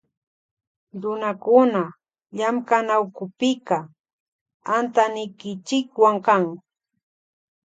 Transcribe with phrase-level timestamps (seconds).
[1.01, 1.81] Runakuna
[2.37, 3.77] llamkanawkupika
[4.75, 6.43] antanikichikwan kan.